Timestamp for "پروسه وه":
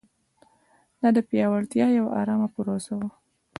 2.55-3.09